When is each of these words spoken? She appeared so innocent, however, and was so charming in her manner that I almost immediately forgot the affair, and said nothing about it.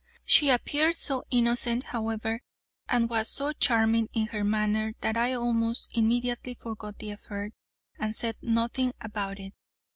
She 0.25 0.49
appeared 0.49 0.95
so 0.95 1.23
innocent, 1.29 1.83
however, 1.83 2.41
and 2.89 3.07
was 3.07 3.29
so 3.29 3.53
charming 3.53 4.09
in 4.13 4.25
her 4.29 4.43
manner 4.43 4.93
that 5.01 5.15
I 5.15 5.33
almost 5.35 5.95
immediately 5.95 6.55
forgot 6.55 6.97
the 6.97 7.11
affair, 7.11 7.51
and 7.99 8.15
said 8.15 8.35
nothing 8.41 8.93
about 8.99 9.39
it. 9.39 9.53